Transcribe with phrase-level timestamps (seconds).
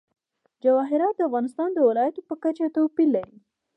[0.63, 3.37] جواهرات د افغانستان د ولایاتو په کچه توپیر لري.